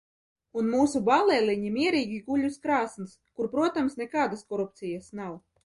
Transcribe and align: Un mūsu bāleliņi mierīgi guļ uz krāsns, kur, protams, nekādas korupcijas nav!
Un 0.61 0.69
mūsu 0.75 1.01
bāleliņi 1.09 1.69
mierīgi 1.75 2.17
guļ 2.31 2.47
uz 2.49 2.57
krāsns, 2.65 3.15
kur, 3.37 3.51
protams, 3.55 4.01
nekādas 4.03 4.45
korupcijas 4.51 5.17
nav! 5.25 5.41